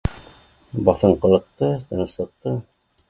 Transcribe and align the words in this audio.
Баҫынҡылыҡты, 0.87 1.69
тыныслыҡты 1.91 2.59